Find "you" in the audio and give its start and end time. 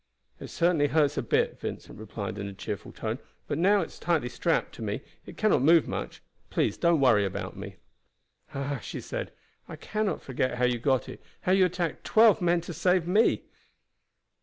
10.65-10.79, 11.51-11.65